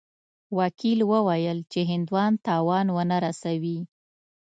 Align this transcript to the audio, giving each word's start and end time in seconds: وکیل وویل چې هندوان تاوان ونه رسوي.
وکیل 0.59 0.99
وویل 1.11 1.57
چې 1.71 1.79
هندوان 1.91 2.31
تاوان 2.47 2.85
ونه 2.95 3.17
رسوي. 3.25 3.77